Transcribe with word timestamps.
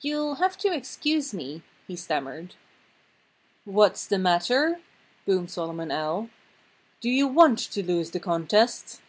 "You'll 0.00 0.36
have 0.36 0.56
to 0.60 0.72
excuse 0.74 1.34
me," 1.34 1.62
he 1.86 1.94
stammered. 1.94 2.54
"What's 3.66 4.06
the 4.06 4.18
matter?" 4.18 4.80
boomed 5.26 5.50
Solomon 5.50 5.90
Owl. 5.90 6.30
"Do 7.02 7.10
you 7.10 7.28
want 7.28 7.58
to 7.72 7.82
lose 7.82 8.12
the 8.12 8.18
contest?" 8.18 9.02